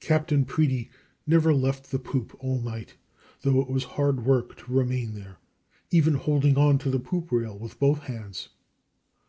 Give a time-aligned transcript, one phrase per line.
[0.00, 0.90] Captain Preedy
[1.28, 2.96] never left the poop all night,
[3.42, 5.36] though it was hard work to remain there,
[5.92, 8.48] even holding on to the poop rail with both hands.